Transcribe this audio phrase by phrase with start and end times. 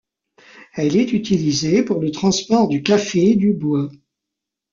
[0.73, 3.87] Elle est utilisée pour le transport du café et du bois.